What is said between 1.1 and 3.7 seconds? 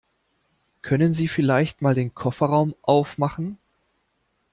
Sie vielleicht mal den Kofferraum aufmachen?